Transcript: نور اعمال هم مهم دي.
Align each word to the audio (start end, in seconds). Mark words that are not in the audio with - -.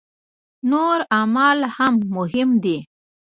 نور 0.71 0.97
اعمال 1.17 1.59
هم 1.77 1.93
مهم 2.15 2.49
دي. 2.63 2.77